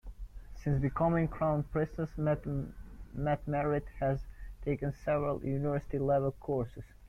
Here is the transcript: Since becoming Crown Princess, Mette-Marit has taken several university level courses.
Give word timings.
Since 0.55 0.81
becoming 0.81 1.27
Crown 1.27 1.61
Princess, 1.71 2.09
Mette-Marit 2.17 3.85
has 3.99 4.19
taken 4.65 4.91
several 4.93 5.45
university 5.45 5.99
level 5.99 6.31
courses. 6.31 6.83